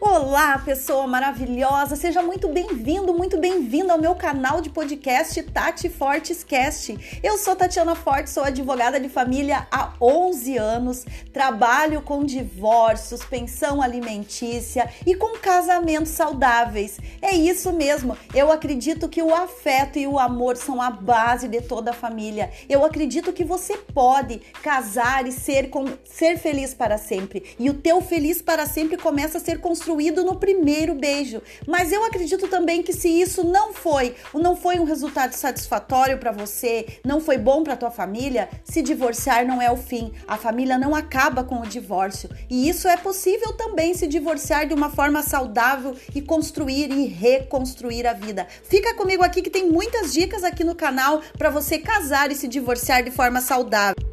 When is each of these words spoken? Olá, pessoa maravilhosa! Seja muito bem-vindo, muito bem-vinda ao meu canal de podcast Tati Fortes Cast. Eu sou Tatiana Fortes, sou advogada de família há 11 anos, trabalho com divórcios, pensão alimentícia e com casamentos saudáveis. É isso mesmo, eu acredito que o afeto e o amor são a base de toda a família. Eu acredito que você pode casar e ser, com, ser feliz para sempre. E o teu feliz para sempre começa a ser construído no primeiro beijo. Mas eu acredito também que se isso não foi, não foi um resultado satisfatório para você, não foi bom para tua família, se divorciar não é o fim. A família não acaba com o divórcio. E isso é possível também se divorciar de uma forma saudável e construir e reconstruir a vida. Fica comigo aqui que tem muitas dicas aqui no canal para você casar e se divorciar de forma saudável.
Olá, 0.00 0.56
pessoa 0.64 1.08
maravilhosa! 1.08 1.96
Seja 1.96 2.22
muito 2.22 2.46
bem-vindo, 2.46 3.12
muito 3.12 3.36
bem-vinda 3.36 3.92
ao 3.92 4.00
meu 4.00 4.14
canal 4.14 4.60
de 4.60 4.70
podcast 4.70 5.42
Tati 5.42 5.88
Fortes 5.88 6.44
Cast. 6.44 7.18
Eu 7.20 7.36
sou 7.36 7.56
Tatiana 7.56 7.96
Fortes, 7.96 8.32
sou 8.32 8.44
advogada 8.44 9.00
de 9.00 9.08
família 9.08 9.66
há 9.72 9.92
11 10.00 10.56
anos, 10.56 11.04
trabalho 11.32 12.00
com 12.00 12.22
divórcios, 12.22 13.24
pensão 13.24 13.82
alimentícia 13.82 14.88
e 15.04 15.16
com 15.16 15.36
casamentos 15.40 16.12
saudáveis. 16.12 17.00
É 17.20 17.34
isso 17.34 17.72
mesmo, 17.72 18.16
eu 18.32 18.52
acredito 18.52 19.08
que 19.08 19.20
o 19.20 19.34
afeto 19.34 19.98
e 19.98 20.06
o 20.06 20.16
amor 20.16 20.56
são 20.56 20.80
a 20.80 20.90
base 20.92 21.48
de 21.48 21.60
toda 21.60 21.90
a 21.90 21.94
família. 21.94 22.52
Eu 22.68 22.84
acredito 22.84 23.32
que 23.32 23.42
você 23.42 23.76
pode 23.76 24.38
casar 24.62 25.26
e 25.26 25.32
ser, 25.32 25.70
com, 25.70 25.86
ser 26.04 26.38
feliz 26.38 26.72
para 26.72 26.96
sempre. 26.96 27.56
E 27.58 27.68
o 27.68 27.74
teu 27.74 28.00
feliz 28.00 28.40
para 28.40 28.64
sempre 28.64 28.96
começa 28.96 29.38
a 29.38 29.40
ser 29.40 29.60
construído 29.60 29.87
no 30.24 30.36
primeiro 30.36 30.94
beijo. 30.94 31.42
Mas 31.66 31.92
eu 31.92 32.04
acredito 32.04 32.48
também 32.48 32.82
que 32.82 32.92
se 32.92 33.08
isso 33.08 33.44
não 33.44 33.72
foi, 33.72 34.14
não 34.34 34.56
foi 34.56 34.78
um 34.78 34.84
resultado 34.84 35.32
satisfatório 35.32 36.18
para 36.18 36.32
você, 36.32 36.86
não 37.04 37.20
foi 37.20 37.38
bom 37.38 37.62
para 37.62 37.76
tua 37.76 37.90
família, 37.90 38.48
se 38.64 38.82
divorciar 38.82 39.46
não 39.46 39.60
é 39.60 39.70
o 39.70 39.76
fim. 39.76 40.12
A 40.26 40.36
família 40.36 40.78
não 40.78 40.94
acaba 40.94 41.44
com 41.44 41.60
o 41.60 41.66
divórcio. 41.66 42.30
E 42.48 42.68
isso 42.68 42.88
é 42.88 42.96
possível 42.96 43.52
também 43.52 43.94
se 43.94 44.06
divorciar 44.06 44.66
de 44.66 44.74
uma 44.74 44.90
forma 44.90 45.22
saudável 45.22 45.94
e 46.14 46.22
construir 46.22 46.90
e 46.90 47.06
reconstruir 47.06 48.06
a 48.06 48.12
vida. 48.12 48.46
Fica 48.64 48.94
comigo 48.94 49.22
aqui 49.22 49.42
que 49.42 49.50
tem 49.50 49.68
muitas 49.68 50.12
dicas 50.12 50.44
aqui 50.44 50.64
no 50.64 50.74
canal 50.74 51.20
para 51.36 51.50
você 51.50 51.78
casar 51.78 52.30
e 52.30 52.34
se 52.34 52.48
divorciar 52.48 53.02
de 53.02 53.10
forma 53.10 53.40
saudável. 53.40 54.07